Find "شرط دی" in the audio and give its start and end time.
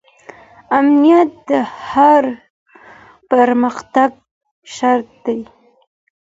4.75-5.39